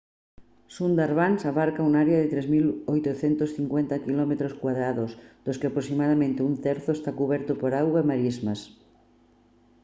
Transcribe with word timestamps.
sundarbans 0.75 1.41
abarca 1.51 1.87
un 1.89 1.93
área 2.03 2.17
de 2.21 2.27
3850 2.33 4.03
km² 4.03 4.33
dos 5.45 5.55
que 5.59 5.67
aproximadamente 5.67 6.45
un 6.49 6.55
terzo 6.67 6.91
está 6.93 7.11
cuberto 7.19 7.51
por 7.61 7.71
auga 7.81 7.99
e 8.01 8.09
marismas 8.11 8.59